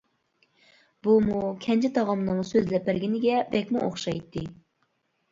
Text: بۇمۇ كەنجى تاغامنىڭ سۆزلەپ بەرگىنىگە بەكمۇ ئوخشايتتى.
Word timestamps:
بۇمۇ 1.07 1.41
كەنجى 1.65 1.91
تاغامنىڭ 1.97 2.39
سۆزلەپ 2.51 2.87
بەرگىنىگە 2.87 3.35
بەكمۇ 3.51 3.83
ئوخشايتتى. 3.89 4.43